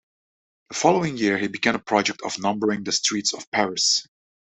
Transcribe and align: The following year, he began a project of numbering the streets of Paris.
The 0.69 0.75
following 0.77 1.15
year, 1.15 1.37
he 1.37 1.45
began 1.47 1.75
a 1.75 1.79
project 1.79 2.21
of 2.23 2.39
numbering 2.39 2.83
the 2.83 2.91
streets 2.91 3.35
of 3.35 3.51
Paris. 3.51 4.07